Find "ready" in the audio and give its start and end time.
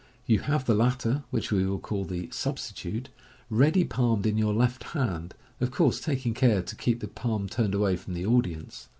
3.51-3.83